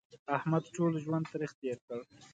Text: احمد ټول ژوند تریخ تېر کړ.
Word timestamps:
احمد 0.37 0.63
ټول 0.75 0.91
ژوند 1.03 1.25
تریخ 1.33 1.51
تېر 1.59 1.77
کړ. 1.87 1.99